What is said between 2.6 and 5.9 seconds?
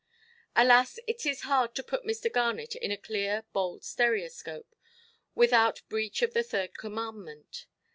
in a clear, bold stereoscope, without